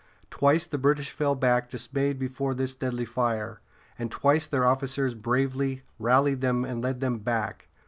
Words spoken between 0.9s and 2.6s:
fell back dismayed before